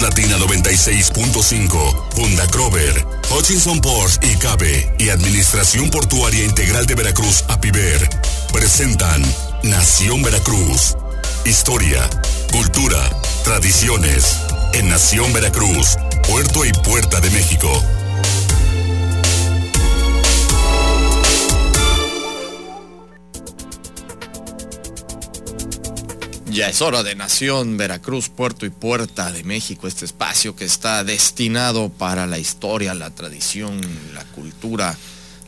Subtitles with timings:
[0.00, 8.08] Latina 96.5, Honda Crover, Hutchinson Porsche y Cabe y Administración Portuaria Integral de Veracruz, APIVER,
[8.52, 9.22] presentan
[9.62, 10.96] Nación Veracruz.
[11.46, 12.08] Historia,
[12.50, 12.98] cultura,
[13.44, 14.36] tradiciones.
[14.74, 15.96] En Nación Veracruz,
[16.28, 17.70] Puerto y Puerta de México.
[26.56, 31.04] Ya es hora de Nación, Veracruz, Puerto y Puerta de México, este espacio que está
[31.04, 33.78] destinado para la historia, la tradición,
[34.14, 34.96] la cultura,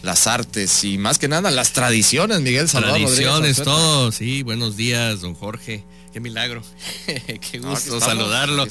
[0.02, 2.98] las artes y más que nada las tradiciones, Miguel Salvador.
[2.98, 5.82] Tradiciones, todo, sí, buenos días, don Jorge.
[6.12, 6.62] Qué milagro.
[7.50, 8.66] Qué gusto saludarlo.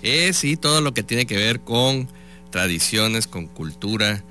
[0.00, 2.08] Eh, sí, todo lo que tiene que ver con
[2.48, 4.24] tradiciones, con cultura,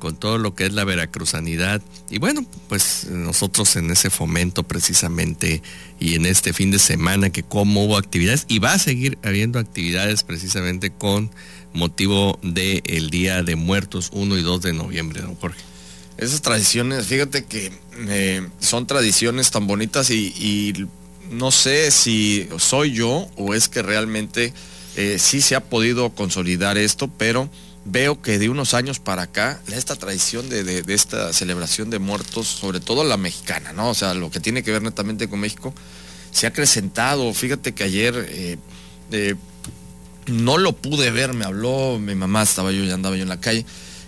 [0.00, 1.80] con todo lo que es la veracruzanidad.
[2.10, 5.62] Y bueno, pues nosotros en ese fomento precisamente
[6.00, 9.60] y en este fin de semana que como hubo actividades y va a seguir habiendo
[9.60, 11.30] actividades precisamente con
[11.72, 15.60] motivo del Día de Muertos 1 y 2 de noviembre, don Jorge.
[16.16, 17.72] Esas tradiciones, fíjate que
[18.08, 20.86] eh, son tradiciones tan bonitas y,
[21.30, 24.52] no sé si soy yo o es que realmente
[24.96, 27.48] eh, sí se ha podido consolidar esto, pero
[27.84, 32.80] veo que de unos años para acá, esta tradición de, esta celebración de muertos, sobre
[32.80, 33.90] todo la mexicana, ¿no?
[33.90, 35.74] O sea, lo que tiene que ver netamente con México,
[36.30, 37.32] se ha acrecentado.
[37.32, 38.58] Fíjate que ayer eh,
[39.12, 39.34] eh,
[40.26, 43.40] no lo pude ver, me habló mi mamá, estaba yo, ya andaba yo en la
[43.40, 43.64] calle,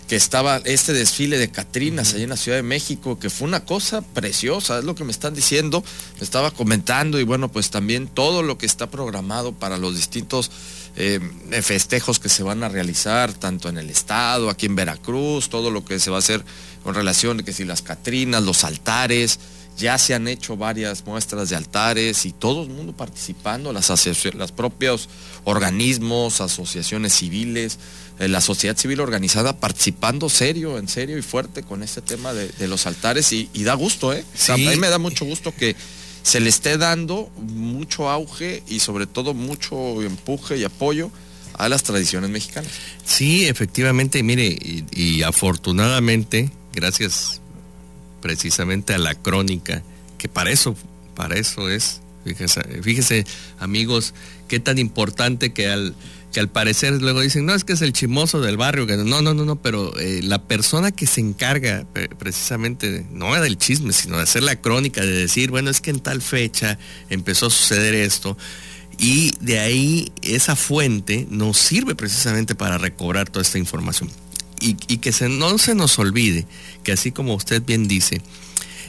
[0.07, 3.65] que estaba este desfile de Catrinas allá en la Ciudad de México, que fue una
[3.65, 5.83] cosa preciosa, es lo que me están diciendo,
[6.17, 10.51] me estaba comentando y bueno, pues también todo lo que está programado para los distintos
[10.95, 11.19] eh,
[11.61, 15.83] festejos que se van a realizar, tanto en el estado, aquí en Veracruz, todo lo
[15.85, 16.43] que se va a hacer
[16.83, 19.39] con relación a que si las Catrinas, los altares,
[19.77, 23.89] ya se han hecho varias muestras de altares y todo el mundo participando, las,
[24.35, 25.09] las propios
[25.43, 27.79] organismos, asociaciones civiles,
[28.19, 32.67] eh, la sociedad civil organizada participando serio, en serio y fuerte con este tema de,
[32.67, 34.23] los altares y, da gusto, ¿eh?
[34.49, 35.75] a mí me da mucho gusto que
[36.23, 41.11] se le esté dando mucho auge y sobre todo mucho empuje y apoyo
[41.53, 42.71] a las tradiciones mexicanas.
[43.05, 44.57] Sí, efectivamente, mire,
[44.91, 47.41] y, afortunadamente, gracias
[48.23, 49.83] precisamente a la crónica,
[50.17, 50.75] que para eso,
[51.13, 52.01] para eso es,
[52.81, 53.25] fíjese,
[53.59, 54.15] amigos,
[54.47, 55.93] qué tan importante que al
[56.31, 59.21] que al parecer luego dicen, no, es que es el chimoso del barrio, que no,
[59.21, 61.85] no, no, no, pero eh, la persona que se encarga
[62.17, 65.99] precisamente, no del chisme, sino de hacer la crónica, de decir, bueno, es que en
[65.99, 66.79] tal fecha
[67.11, 68.35] empezó a suceder esto,
[68.97, 74.09] y de ahí esa fuente nos sirve precisamente para recobrar toda esta información.
[74.65, 76.45] Y, que se, no se nos olvide
[76.83, 78.21] que así como usted bien dice,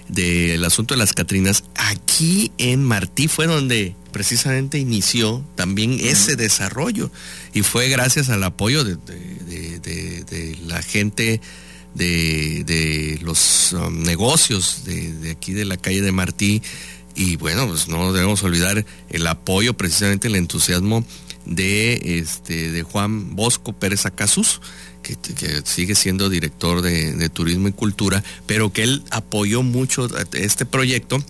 [0.09, 7.11] del asunto de las Catrinas, aquí en Martí fue donde precisamente inició también ese desarrollo.
[7.53, 8.97] Y fue gracias al apoyo de,
[10.67, 11.41] la gente
[11.95, 16.63] de, los um, negocios de, aquí de la calle de Martí.
[17.17, 21.05] Y bueno, pues no debemos olvidar el apoyo, precisamente el entusiasmo
[21.47, 24.61] de, este, de Juan Bosco Pérez Acasus,
[25.05, 31.23] que, sigue siendo director de, Turismo y Cultura, pero que él apoyó mucho este proyecto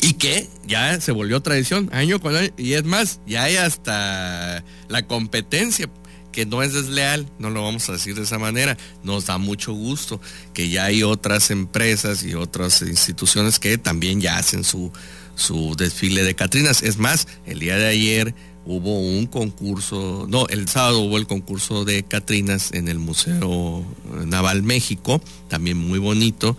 [0.00, 2.50] y que ya se volvió tradición año con año.
[2.56, 5.88] Y es más, ya hay hasta la competencia
[6.32, 8.76] que no es desleal, no lo vamos a decir de esa manera.
[9.04, 10.20] Nos da mucho gusto
[10.52, 14.92] que ya hay otras empresas y otras instituciones que también ya hacen su,
[15.36, 16.82] su desfile de Catrinas.
[16.82, 18.34] Es más, el día de ayer
[18.66, 23.84] hubo un concurso, no, el sábado hubo el concurso de Catrinas en el Museo
[24.26, 26.56] Naval México, también muy bonito,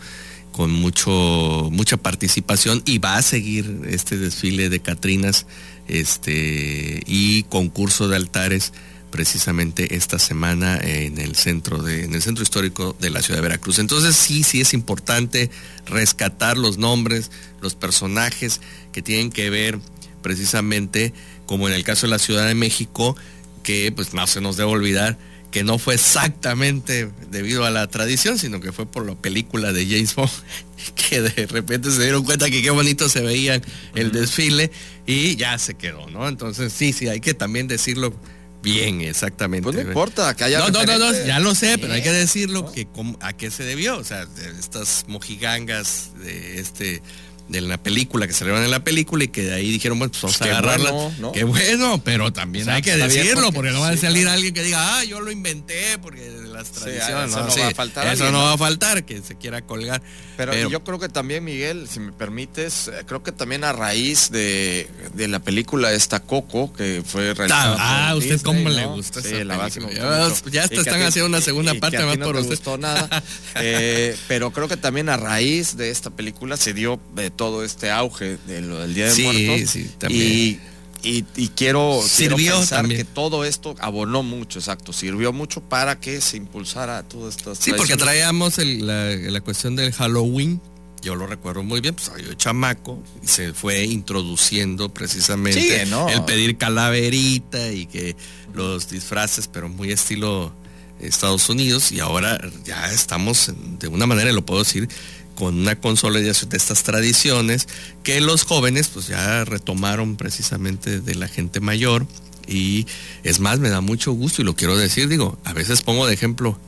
[0.51, 5.47] con mucho, mucha participación y va a seguir este desfile de Catrinas
[5.87, 8.71] este, y concurso de altares
[9.11, 13.47] precisamente esta semana en el centro de, en el centro histórico de la ciudad de
[13.47, 13.79] Veracruz.
[13.79, 15.49] Entonces sí, sí es importante
[15.85, 18.61] rescatar los nombres, los personajes
[18.91, 19.79] que tienen que ver
[20.25, 21.13] precisamente
[21.45, 23.15] como en el caso de la Ciudad de México,
[23.61, 25.19] que pues no se nos debe olvidar
[25.51, 29.85] que no fue exactamente debido a la tradición, sino que fue por la película de
[29.85, 30.31] James Bond,
[30.95, 33.61] que de repente se dieron cuenta que qué bonito se veía
[33.93, 34.71] el desfile
[35.05, 36.27] y ya se quedó, ¿no?
[36.27, 38.15] Entonces sí, sí, hay que también decirlo
[38.63, 39.63] bien, exactamente.
[39.63, 40.57] Pues no importa que haya.
[40.57, 42.87] No, no, no, no, ya lo sé, pero hay que decirlo que
[43.21, 43.99] a qué se debió.
[43.99, 44.27] O sea,
[44.59, 47.03] estas mojigangas de este
[47.49, 50.23] de la película, que salieron en la película y que de ahí dijeron, bueno, pues
[50.23, 50.91] vamos Pues a agarrarla.
[50.91, 51.31] bueno, ¿no?
[51.31, 54.27] Qué bueno, pero también O sea, hay que decirlo, porque- porque, no va a salir
[54.27, 57.71] alguien que diga, ah, yo lo inventé, porque las tradiciones, eso no sí, va a
[57.75, 60.01] faltar Eso alguien, no va a faltar, que se quiera colgar.
[60.37, 64.31] Pero, yo creo que también, Miguel, si me permites, eh, creo que también a raíz
[64.31, 67.75] de, de la película esta Coco, que fue realizada.
[67.79, 70.33] Ah, por ¿usted Disney, cómo le gusta Sí, esa la película?
[70.51, 72.55] Ya, están haciendo una segunda y que parte a ti más no por te usted.
[72.55, 73.23] gustó nada.
[73.57, 77.91] Eh, pero creo que también a raíz de esta película se dio de todo este
[77.91, 79.69] auge del Día de Sí, Muertos.
[79.69, 80.21] sí, también.
[80.23, 80.59] Y,
[81.07, 83.01] y, y quiero, quiero Sirvió pensar también.
[83.01, 87.73] que todo esto abonó mucho, exacto, sirvió mucho para que se impulsara todas estas Sí,
[87.77, 90.59] porque traíamos el- la, la cuestión del Halloween.
[91.03, 96.09] Yo lo recuerdo muy bien, pues yo chamaco, y se fue introduciendo precisamente Sí, ¿no?
[96.09, 98.15] el pedir calaverita y que
[98.55, 100.51] los disfraces, pero muy estilo
[100.99, 104.89] Estados Unidos, y ahora ya estamos de una manera, lo puedo decir,
[105.35, 107.67] con una consolidación de estas tradiciones
[108.03, 112.07] que los jóvenes pues ya retomaron precisamente de la gente mayor
[112.47, 112.85] y
[113.23, 116.13] es más, me da mucho gusto y lo quiero decir, digo, a veces pongo de
[116.13, 116.59] ejemplo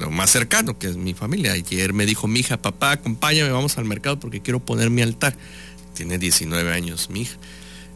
[0.00, 1.52] lo más cercano, que es mi familia.
[1.52, 5.36] Ayer me dijo mi hija, papá, acompáñame, vamos al mercado porque quiero poner mi altar.
[5.94, 7.36] Tiene 19 años mi hija.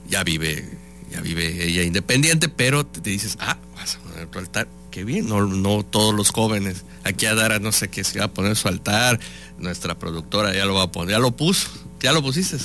[0.08, 0.68] Ya vive,
[1.10, 4.68] ya vive ella independiente, pero te, te dices, ah, vas a poner tu altar.
[4.90, 6.84] Qué bien, no, no todos los jóvenes.
[7.04, 9.18] Aquí a Dara no sé qué se va a poner su altar.
[9.58, 11.68] Nuestra productora ya lo va a poner, ya lo puso,
[12.00, 12.56] ya lo pusiste,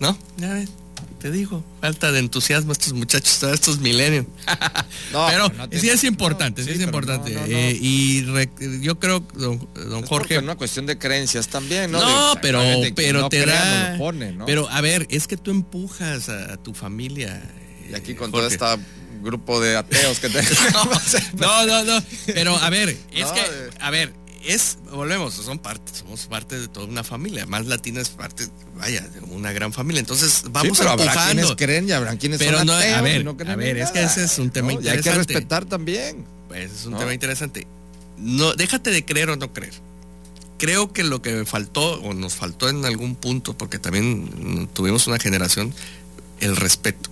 [0.00, 0.16] ¿no?
[0.36, 0.68] Ya ves,
[1.20, 4.26] te digo, falta de entusiasmo estos muchachos, todos estos milenios.
[5.12, 7.36] No, pero no sí es importante, no, sí, es importante.
[7.48, 8.48] Eh, y re-
[8.80, 11.98] yo creo, don, don Es Jorge, es una cuestión de creencias también, ¿no?
[12.00, 12.60] no, De- pero,
[12.94, 13.98] pero te da.
[14.46, 17.42] Pero a ver, es que tú empujas a, a tu familia.
[17.90, 18.46] y aquí eh, con Jorge.
[18.54, 18.64] este
[19.20, 20.40] grupo de ateos que te...
[21.36, 22.02] No, no, no.
[22.26, 23.70] Pero a ver, es No, que, eh.
[23.80, 24.12] a ver,
[24.44, 27.44] es, volvemos, son parte, somos parte de toda una familia.
[27.46, 28.46] Más Latina es parte,
[28.76, 30.00] vaya, de una gran familia.
[30.00, 31.32] Entonces vamos sí, pero habrá empujando.
[31.42, 33.56] quienes creen y habrán quienes Pero son no, a ateos ver, y no creen a
[33.56, 34.74] ver, es que ese es un tema ¿no?
[34.74, 35.34] Y hay que interesante.
[35.34, 36.24] respetar también.
[36.48, 37.66] Pues es un tema interesante.
[38.18, 39.74] No, déjate de creer o no creer.
[40.58, 45.06] Creo que lo que me faltó o nos faltó en algún punto, porque también tuvimos
[45.06, 45.72] una generación,
[46.40, 47.08] el respeto.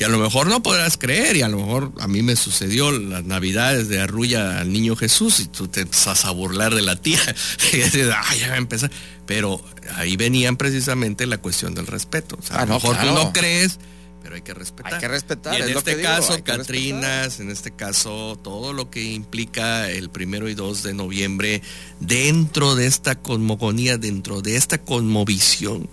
[0.00, 2.92] Y a lo mejor no podrás creer, y a lo mejor a mí me sucedió
[2.92, 6.94] las navidades de arrulla al niño Jesús, y tú te empezás a burlar de la
[6.96, 7.18] tía,
[7.72, 8.90] y dices, "Ay, ya va a empezar.
[9.26, 9.60] Pero
[9.96, 12.36] ahí venían precisamente la cuestión del respeto.
[12.40, 13.08] O sea, Ah, a lo no, mejor claro.
[13.14, 13.78] tú no crees,
[14.22, 14.94] pero hay que respetar.
[14.94, 17.72] Hay que respetar, Y en es lo este que digo, caso, que Catrinas, en este
[17.72, 21.60] caso, todo lo que implica el primero y 2 de noviembre
[22.00, 25.88] dentro de esta cosmogonía, dentro de esta cosmovisión.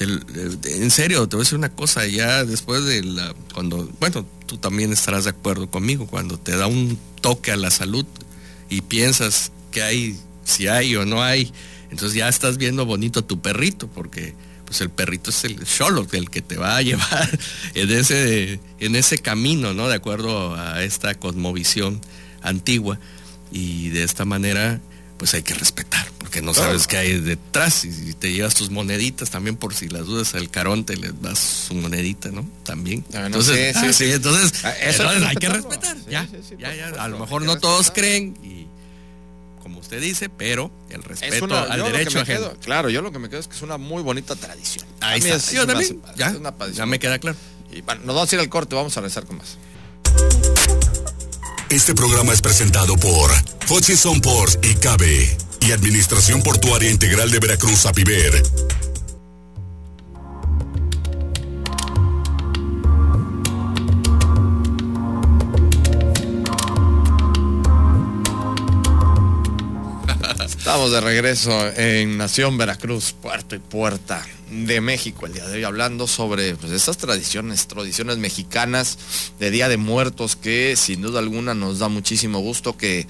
[0.00, 4.56] En serio, te voy a decir una cosa, ya después de la, cuando, bueno, tú
[4.58, 8.06] también estarás de acuerdo conmigo, cuando te da un toque a la salud
[8.70, 11.52] y piensas que hay, si hay o no hay,
[11.90, 14.34] entonces ya estás viendo bonito a tu perrito, porque
[14.68, 17.38] pues el perrito es el solo, el que te va a llevar
[17.74, 19.88] en ese, en ese camino, ¿no?
[19.88, 22.00] De acuerdo a esta cosmovisión
[22.42, 22.98] antigua.
[23.50, 24.78] Y de esta manera,
[25.16, 26.68] pues hay que respetar, porque no Claro.
[26.72, 27.86] sabes qué hay detrás.
[27.86, 31.74] Y te llevas tus moneditas también por si las dudas al caronte le das su
[31.74, 32.46] monedita, ¿no?
[32.64, 33.02] También.
[33.14, 34.04] Ah, no, entonces, sí, sí, ah, sí.
[34.12, 35.96] entonces, Ah, eso entonces hay que respetar.
[36.06, 36.28] Ya,
[36.98, 38.66] A lo mejor no todos creen y
[39.62, 42.40] como usted dice, pero el Es respeto una, al derecho ajeno.
[42.50, 44.86] quedo- claro, yo lo que me quedo es que es una muy bonita tradición.
[45.00, 45.36] Ahí está.
[45.36, 46.76] es- Yo también, ya, es una tradición.
[46.76, 47.38] ya me queda claro.
[47.72, 49.56] Y bueno, nos vamos a ir al corte, vamos a regresar con más.
[51.70, 53.30] Este programa es presentado por
[53.68, 58.42] Hutchison Ports y Cabe y Administración Portuaria Integral de Veracruz, Apiver.
[70.44, 75.64] Estamos de regreso en Nación Veracruz, puerto y puerta de México el día de hoy,
[75.64, 78.98] hablando sobre pues, estas tradiciones, tradiciones mexicanas
[79.38, 83.06] de Día de Muertos que sin duda alguna nos da muchísimo gusto que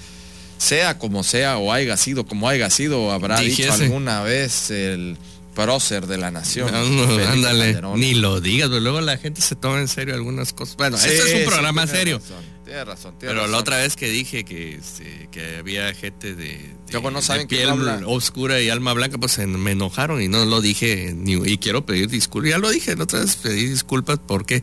[0.57, 5.17] sea como sea o haya sido como haya sido, habrá dicho alguna vez el
[5.55, 6.71] prócer de la nación.
[6.71, 7.99] No, no, ándale, Calderón.
[7.99, 10.75] ni lo digas, pero luego la gente se toma en serio algunas cosas.
[10.77, 12.19] Bueno, Sí, este es un programa serio.
[12.19, 16.35] razón, Tiene razón, tiene Pero la otra vez que dije que, este, que había gente
[16.35, 18.01] de, de- Luego no de saben que piel habla.
[18.05, 21.83] oscura y alma blanca, pues se me enojaron y no lo dije ni, y quiero
[21.85, 22.51] pedir disculpas.
[22.51, 24.61] Ya lo dije, la otra vez pedí disculpas porque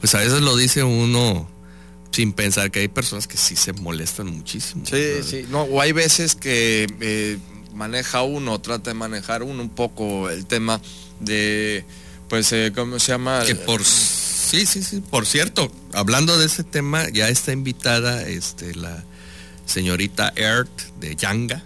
[0.00, 1.46] pues a veces lo dice uno
[2.10, 4.84] sin pensar que hay personas que sí se molestan muchísimo.
[4.86, 7.36] Sí, sí, no, o hay veces que eh,
[7.74, 10.80] maneja uno, trata de manejar uno un poco el tema
[11.20, 11.84] de,
[12.30, 13.42] pues, eh, ¿cómo se llama?
[13.46, 13.82] Que por
[14.46, 15.02] sí, sí, sí.
[15.10, 19.04] Por cierto, hablando de ese tema, ya está invitada este la
[19.66, 21.62] señorita Earth de Yanga.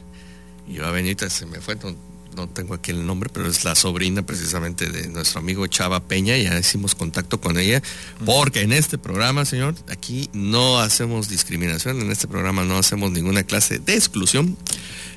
[0.67, 1.77] Y yo a Benita se me fue.
[1.77, 1.95] no,
[2.37, 6.37] no tengo aquí el nombre, pero es la sobrina precisamente de nuestro amigo Chava Peña,
[6.37, 7.83] ya hicimos contacto con ella,
[8.25, 13.43] porque en este programa, señor, aquí no hacemos discriminación, en este programa no hacemos ninguna
[13.43, 14.57] clase de exclusión.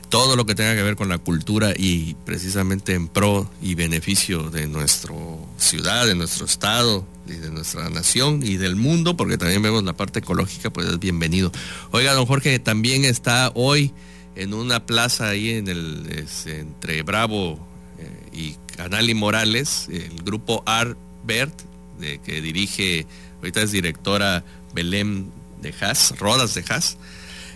[0.09, 4.51] Todo lo que tenga que ver con la cultura y precisamente en pro y beneficio
[4.51, 5.13] de nuestra
[5.57, 10.19] ciudad, de nuestro estado, de nuestra nación y del mundo, porque también vemos la parte
[10.19, 11.51] ecológica, pues es bienvenido.
[11.91, 13.91] Oiga, don Jorge, también está hoy
[14.35, 17.59] en una plaza ahí en el entre Bravo
[17.99, 21.53] eh, y Canal y Morales, el grupo Arbert,
[21.99, 23.05] de, que dirige,
[23.39, 26.97] ahorita es directora Belén de Haas, Rodas de Haas.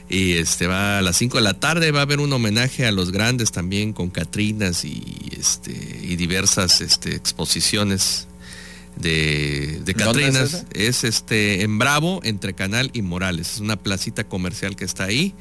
[0.10, 2.94] Y este va a las 5 de la tarde, va a haber un homenaje a
[2.94, 5.04] los grandes también con Catrinas y
[5.38, 5.72] este
[6.02, 8.30] y diversas este, exposiciones
[9.00, 10.66] de, de Catrinas.
[10.72, 13.54] Es, es, este en Bravo, entre Canal y Morales.
[13.56, 15.34] Es una placita comercial que está ahí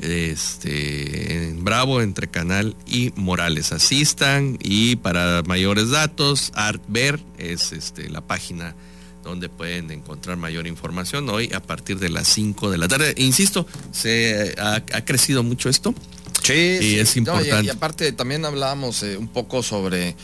[0.00, 3.72] este, en Bravo, entre Canal y Morales.
[3.72, 8.74] Asistan y para mayores datos, ArtVer es este, la página
[9.22, 13.14] donde pueden encontrar mayor información hoy a partir de las 5 de la tarde.
[13.16, 15.94] Insisto, se ha, crecido mucho esto.
[16.42, 17.64] Sí, y es importante.
[17.64, 20.14] y, aparte también hablábamos eh, un poco sobre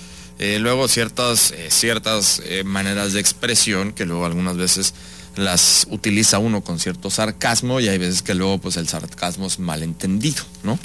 [0.41, 4.93] eh, luego ciertas, eh, ciertas maneras de expresión que luego algunas veces
[5.37, 9.59] las utiliza uno con cierto sarcasmo y hay veces que luego pues el sarcasmo es
[9.59, 10.79] malentendido, ¿no?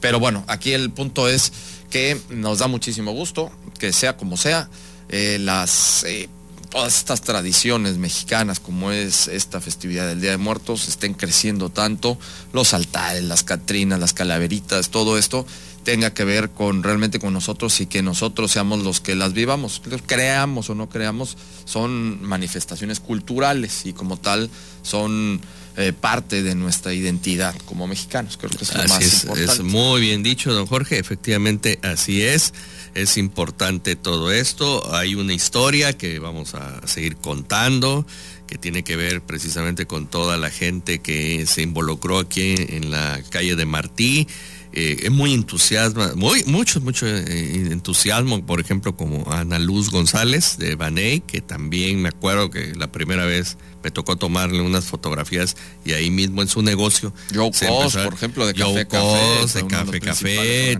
[0.00, 1.52] Pero bueno, aquí el punto es
[1.90, 4.68] que nos da muchísimo gusto, que sea como sea,
[5.08, 6.28] eh, las, eh,
[6.70, 12.18] todas estas tradiciones mexicanas como es esta festividad del Día de Muertos estén creciendo tanto,
[12.52, 15.46] los altares, las catrinas, las calaveritas, todo esto
[15.88, 19.80] tenga que ver con realmente con nosotros y que nosotros seamos los que las vivamos.
[20.04, 24.50] Creamos o no creamos, son manifestaciones culturales y como tal
[24.82, 25.40] son
[25.78, 28.36] eh, parte de nuestra identidad como mexicanos.
[28.36, 29.50] Creo que es lo más es, importante.
[29.50, 30.98] Es muy bien dicho, don Jorge.
[30.98, 32.52] Efectivamente, así es.
[32.94, 34.94] Es importante todo esto.
[34.94, 38.04] Hay una historia que vamos a seguir contando
[38.46, 43.22] que tiene que ver precisamente con toda la gente que se involucró aquí en la
[43.30, 44.26] calle de Martí
[44.72, 50.58] eh, es muy entusiasma, muy, mucho, mucho eh, entusiasmo, por ejemplo, como Ana Luz González
[50.58, 55.56] de Baney, que también me acuerdo que la primera vez me tocó tomarle unas fotografías
[55.84, 57.12] y ahí mismo en su negocio.
[57.32, 59.58] Yo por ejemplo, de Café Café.
[59.58, 60.78] de Café Café,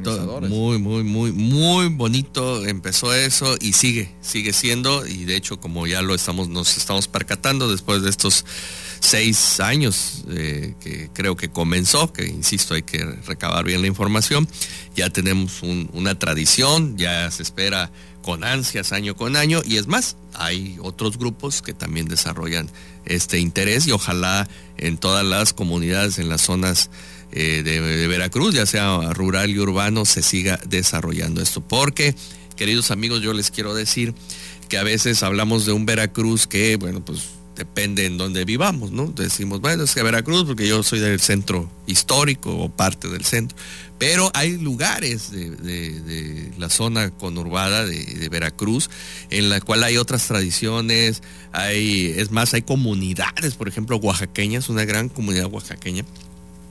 [0.48, 5.86] muy, muy, muy, muy bonito empezó eso y sigue, sigue siendo, y de hecho como
[5.86, 8.44] ya lo estamos, nos estamos percatando después de estos
[9.00, 14.48] seis años eh, que creo que comenzó, que insisto, hay que recabar bien la información.
[14.94, 17.90] Ya tenemos una tradición, ya se espera
[18.22, 22.68] con ansias año con año y es más, hay otros grupos que también desarrollan
[23.04, 26.90] este interés y ojalá en todas las comunidades, en las zonas
[27.32, 31.60] eh, de, de Veracruz, ya sea rural y urbano, se siga desarrollando esto.
[31.60, 32.14] Porque,
[32.56, 34.14] queridos amigos, yo les quiero decir
[34.68, 39.06] que a veces hablamos de un Veracruz que, bueno, pues depende en donde vivamos, ¿no?
[39.08, 43.58] Decimos, bueno, es que Veracruz, porque yo soy del centro histórico o parte del centro,
[43.98, 48.88] pero hay lugares de, la zona conurbada de, Veracruz
[49.30, 54.84] en la cual hay otras tradiciones, hay, es más, hay comunidades, por ejemplo, oaxaqueñas, una
[54.84, 56.04] gran comunidad oaxaqueña,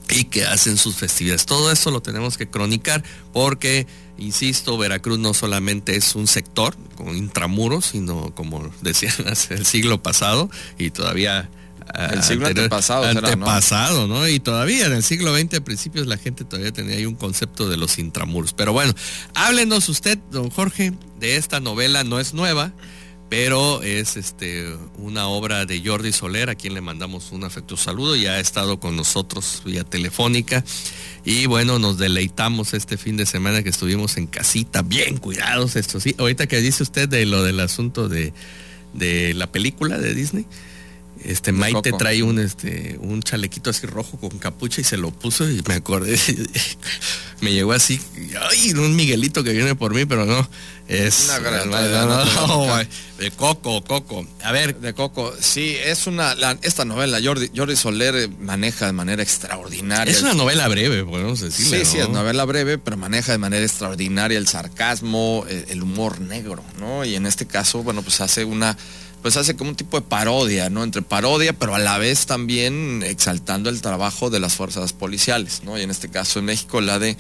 [0.10, 1.46] y que hacen sus festividades.
[1.46, 3.88] Todo eso lo tenemos que cronicar porque
[4.18, 10.02] Insisto, Veracruz no solamente es un sector con intramuros, sino como decían hace el siglo
[10.02, 10.50] pasado
[10.80, 11.50] y todavía
[11.94, 14.28] ah, el siglo antepasado, antepasado ¿no?
[14.28, 17.70] Y todavía en el siglo XX a principios la gente todavía tenía ahí un concepto
[17.70, 18.54] de los intramuros.
[18.54, 18.94] Pero bueno,
[19.36, 22.74] háblenos usted, don Jorge, de esta novela, no es nueva,
[23.30, 28.16] pero es este una obra de Jordi Soler, a quien le mandamos un afectuoso saludo,
[28.16, 30.64] ya ha estado con nosotros vía telefónica
[31.26, 36.00] y bueno, nos deleitamos este fin de semana que estuvimos en casita, bien cuidados, esto
[36.00, 36.16] sí.
[36.18, 38.34] Ahorita que dice usted de lo del asunto de,
[38.94, 40.46] de la película de Disney,
[41.24, 45.50] este Maite trae un este un chalequito así rojo con capucha y se lo puso
[45.50, 46.20] y me acordé
[47.42, 48.00] me llegó así
[48.50, 50.48] ay un Miguelito que viene por mí pero no
[50.88, 51.30] es
[53.18, 54.26] de Coco Coco.
[54.44, 54.80] A ver.
[54.80, 60.22] De Coco sí es una esta novela Jordi, Jordi Soler maneja de manera extraordinaria es
[60.22, 64.38] una novela breve podemos decirle sí sí es novela breve pero maneja de manera extraordinaria
[64.38, 68.78] el sarcasmo el, el humor negro no y en este caso bueno pues hace una
[69.22, 70.84] pues hace como un tipo de parodia, ¿no?
[70.84, 75.78] Entre parodia, pero a la vez también exaltando el trabajo de las fuerzas policiales, ¿no?
[75.78, 77.18] Y en este caso en México la de,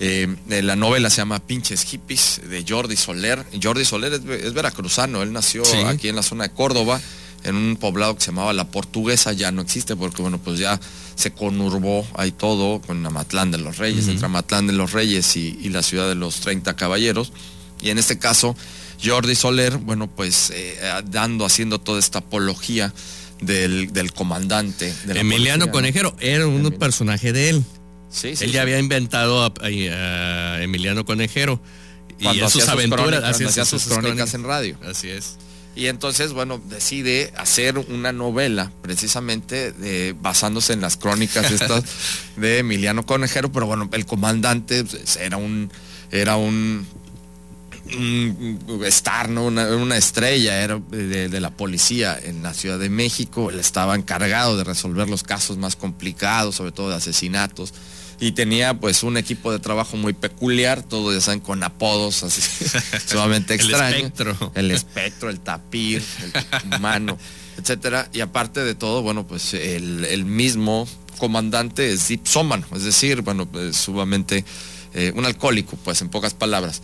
[0.00, 3.44] eh, la novela se llama Pinches Hippies de Jordi Soler.
[3.62, 7.00] Jordi Soler es, veracruzano, él nació aquí en la zona de Córdoba.
[7.44, 10.80] en un poblado que se llamaba La Portuguesa, ya no existe porque bueno, pues ya
[11.14, 15.56] se conurbó ahí todo con Amatlán de los Reyes, entre Amatlán de los Reyes y,
[15.62, 17.32] y, la ciudad de los 30 caballeros.
[17.80, 18.56] Y en este caso,
[19.04, 22.92] Jordi Soler, bueno, pues eh, dando, haciendo toda esta apología
[23.40, 24.94] del, del comandante.
[25.04, 27.64] De Emiliano Conejero era un personaje de él.
[28.10, 31.60] Sí, él ya había inventado a, Emiliano Conejero
[32.18, 34.78] y a sus aventuras, hacía sus, crónicas en radio.
[34.88, 35.36] Así es.
[35.74, 41.84] Y entonces, bueno, decide hacer una novela precisamente de, basándose en las crónicas estas
[42.36, 45.70] de Emiliano Conejero, pero bueno, el comandante pues, era un
[46.10, 46.86] era un
[47.94, 49.46] un star, ¿no?
[49.46, 53.50] una, estrella era de, la policía en la Ciudad de México.
[53.50, 57.72] Él estaba encargado de resolver los casos más complicados, sobre todo de asesinatos.
[58.18, 62.40] Y tenía pues un equipo de trabajo muy peculiar, todos ya saben, con apodos así
[63.06, 63.94] sumamente extraños.
[63.94, 64.52] el espectro.
[64.54, 67.18] El espectro, el tapir, el humano,
[67.58, 68.08] etcétera.
[68.12, 70.88] Y aparte de todo, bueno, pues el, mismo
[71.18, 74.44] comandante es dipsómano, es decir, bueno, pues, sumamente
[74.94, 76.80] eh, un alcohólico, pues en pocas palabras.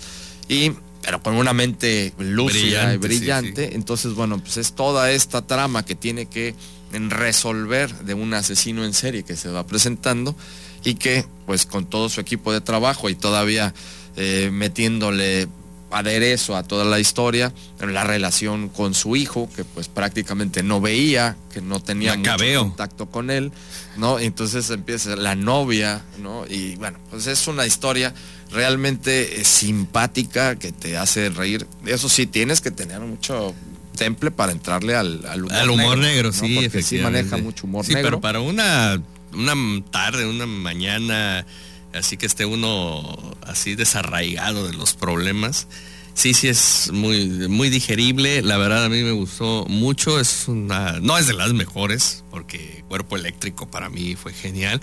[0.49, 3.75] Y pero con una mente lúcida y brillante.
[3.75, 6.55] Entonces, bueno, pues es toda esta trama que tiene que
[6.93, 10.37] resolver de un asesino en serie que se va presentando
[10.85, 13.75] y que, pues con todo su equipo de trabajo y todavía
[14.17, 15.49] eh, metiéndole
[15.93, 21.37] aderezo a toda la historia, la relación con su hijo, que pues prácticamente no veía,
[21.53, 23.53] que no tenía mucho contacto con él,
[23.97, 24.19] ¿no?
[24.19, 26.47] Entonces empieza la novia, ¿no?
[26.47, 28.15] Y bueno, pues es una historia
[28.51, 31.67] realmente eh, simpática que te hace reír.
[31.87, 33.55] Eso sí, tienes que tener mucho
[33.97, 37.87] temple para entrarle al, al humor, al humor negro, sí, Porque sí maneja mucho humor
[37.87, 38.03] negro.
[38.03, 39.01] pero para una,
[39.33, 39.55] una
[39.91, 41.47] tarde, una mañana,
[41.93, 45.67] así que esté uno así desarraigado de los problemas,
[46.15, 48.43] sí, sí es muy, muy digerible.
[48.43, 50.21] La verdad a mí me gustó mucho.
[50.21, 54.81] Es una, no es de las mejores, porque Cuerpo Eléctrico para mí fue genial.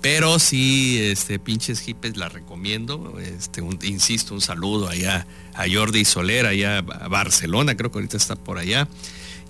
[0.00, 3.18] Pero sí, este, pinches hippies la recomiendo.
[3.18, 8.36] Este, insisto, un saludo allá a Jordi Soler, allá a Barcelona, creo que ahorita está
[8.36, 8.88] por allá.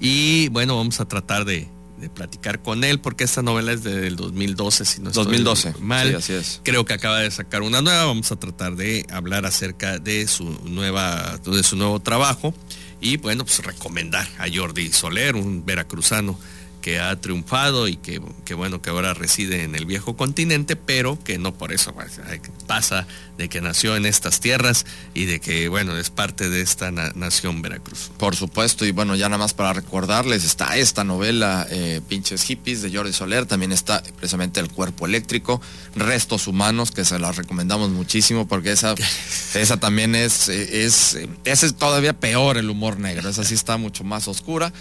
[0.00, 1.68] Y bueno, vamos a tratar de,
[2.14, 5.74] platicar con él, porque esta novela es del 2012, si no estoy 2012.
[5.80, 6.14] mal.
[6.14, 6.60] así es.
[6.62, 8.06] Creo que acaba de sacar una nueva.
[8.06, 12.54] Vamos a tratar de hablar acerca de su nueva, de su nuevo trabajo.
[13.00, 16.38] Y bueno, pues recomendar a Jordi Soler, un veracruzano
[16.80, 18.20] que ha triunfado y que,
[18.54, 22.20] bueno, que ahora reside en el viejo continente, pero que no por eso pues,
[22.66, 26.90] pasa de que nació en estas tierras y de que, bueno, es parte de esta
[26.90, 28.10] nación Veracruz.
[28.18, 32.82] Por supuesto, y bueno, ya nada más para recordarles, está esta novela, eh, Pinches Hippies,
[32.82, 35.60] de Jordi Soler, también está precisamente El Cuerpo Eléctrico,
[35.94, 38.94] Restos Humanos, que se la recomendamos muchísimo, porque esa,
[39.54, 44.04] esa también es, es, ese es todavía peor el humor negro, esa sí está mucho
[44.04, 44.72] más oscura.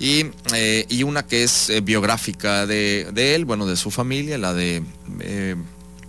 [0.00, 4.82] Eh, y, una que es eh, biográfica de, él, bueno, de su familia, la de
[5.20, 5.56] eh,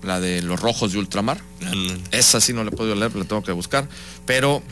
[0.02, 1.42] la de Los Rojos de Ultramar.
[2.12, 3.88] Esa sí no le puedo leer, la tengo que buscar,
[4.26, 4.64] pero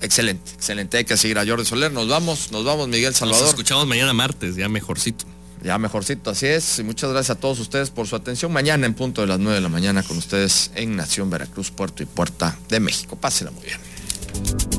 [0.00, 0.98] excelente, excelente.
[0.98, 1.92] Hay que seguir a Jordi Soler.
[1.92, 3.42] Nos vamos, nos vamos, Miguel Salvador.
[3.42, 5.24] Nos escuchamos mañana martes, ya mejorcito.
[5.62, 6.78] Ya mejorcito, así es.
[6.78, 8.52] Y muchas gracias a todos ustedes por su atención.
[8.52, 12.02] Mañana en punto de las 9 de la mañana con ustedes en Nación Veracruz, Puerto
[12.02, 13.16] y Puerta de México.
[13.16, 14.75] Pásela muy bien.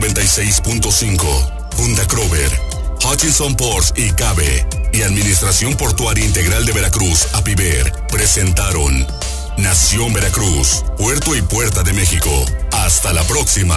[0.00, 2.50] 96.5, Honda Crover,
[3.04, 9.06] Hutchinson Ports y Cabe y Administración Portuaria Integral de Veracruz, APIVER, presentaron
[9.56, 12.30] Nación Veracruz, Puerto y Puerta de México.
[12.70, 13.76] Hasta la próxima.